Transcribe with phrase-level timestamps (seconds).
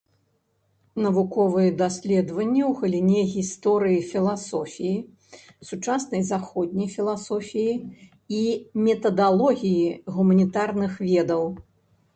[1.05, 4.97] Навуковыя даследаванні ў галіне гісторыі філасофіі,
[5.73, 7.77] сучаснай заходняй філасофіі
[8.41, 8.43] і
[8.91, 9.87] метадалогіі
[10.21, 11.43] гуманітарных ведаў.